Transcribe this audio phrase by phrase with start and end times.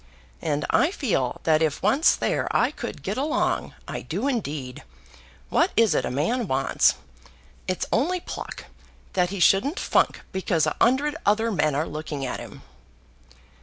[0.41, 3.75] "And I feel that if once there I could get along.
[3.87, 4.81] I do indeed.
[5.49, 6.95] What is it a man wants?
[7.67, 8.65] It's only pluck,
[9.13, 12.63] that he shouldn't funk because a 'undred other men are looking at him."